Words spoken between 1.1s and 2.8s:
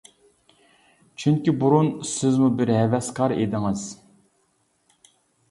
چۈنكى، بۇرۇن سىزمۇ بىر